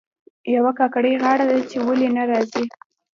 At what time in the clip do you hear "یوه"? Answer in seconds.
0.55-0.71